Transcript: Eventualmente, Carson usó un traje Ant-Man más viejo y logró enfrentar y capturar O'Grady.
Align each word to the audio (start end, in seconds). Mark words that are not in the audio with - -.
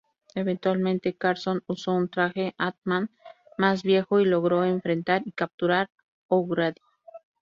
Eventualmente, 0.33 1.15
Carson 1.15 1.61
usó 1.67 1.91
un 1.91 2.09
traje 2.09 2.55
Ant-Man 2.57 3.11
más 3.59 3.83
viejo 3.83 4.19
y 4.19 4.25
logró 4.25 4.63
enfrentar 4.65 5.21
y 5.25 5.31
capturar 5.31 5.91
O'Grady. 6.27 6.81